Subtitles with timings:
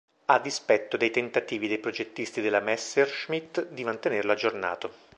[0.25, 4.93] A dispetto dei tentativi dei progettisti della Messerschmitt di mantenerlo aggiornato.